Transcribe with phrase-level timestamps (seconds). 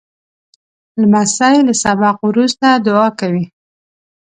[1.01, 3.45] لمسی له سبق وروسته دعا کوي.